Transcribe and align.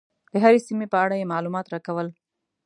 د 0.31 0.33
هرې 0.43 0.59
سیمې 0.67 0.87
په 0.93 0.97
اړه 1.03 1.15
یې 1.19 1.31
معلومات 1.33 1.65
راکول. 1.73 2.07